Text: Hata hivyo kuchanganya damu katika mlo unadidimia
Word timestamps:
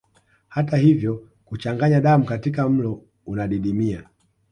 Hata 0.47 0.77
hivyo 0.77 1.29
kuchanganya 1.45 2.01
damu 2.01 2.25
katika 2.25 2.69
mlo 2.69 3.03
unadidimia 3.25 4.07